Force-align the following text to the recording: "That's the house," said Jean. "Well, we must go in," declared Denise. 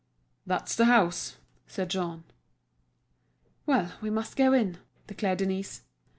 "That's 0.47 0.75
the 0.75 0.85
house," 0.85 1.37
said 1.67 1.91
Jean. 1.91 2.23
"Well, 3.67 3.91
we 4.01 4.09
must 4.09 4.35
go 4.35 4.51
in," 4.51 4.79
declared 5.05 5.37
Denise. 5.37 5.83